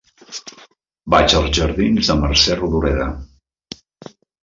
[1.15, 3.11] Vaig als jardins de Mercè Rodoreda.